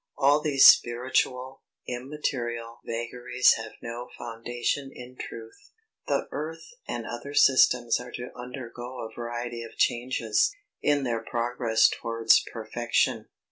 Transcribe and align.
All 0.17 0.41
these 0.41 0.65
"spiritual," 0.65 1.61
"immaterial" 1.87 2.79
vagaries 2.83 3.53
have 3.57 3.73
no 3.83 4.09
foundation 4.17 4.89
in 4.91 5.15
truth. 5.15 5.69
The 6.07 6.27
earth 6.31 6.65
and 6.87 7.05
other 7.05 7.35
systems 7.35 7.99
are 7.99 8.11
to 8.13 8.35
undergo 8.35 9.01
a 9.05 9.13
variety 9.13 9.61
of 9.61 9.77
changes, 9.77 10.55
in 10.81 11.03
their 11.03 11.19
progress 11.23 11.87
towards 11.87 12.43
perfection. 12.51 13.27